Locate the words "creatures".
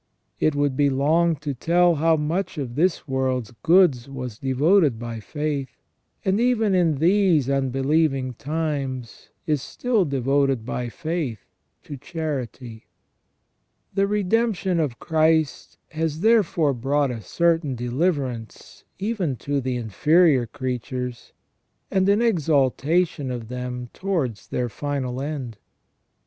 20.47-21.31